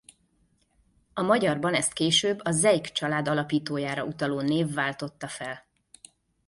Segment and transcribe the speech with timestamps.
[1.13, 5.65] A magyarban ezt később a Zeyk család alapítójára utaló név váltotta fel.